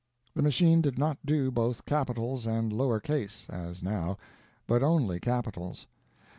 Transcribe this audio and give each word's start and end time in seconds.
The 0.33 0.41
machine 0.41 0.81
did 0.81 0.97
not 0.97 1.19
do 1.23 1.51
both 1.51 1.85
capitals 1.85 2.47
and 2.47 2.73
lower 2.73 2.99
case 2.99 3.45
(as 3.51 3.83
now), 3.83 4.17
but 4.65 4.81
only 4.81 5.19
capitals. 5.19 5.85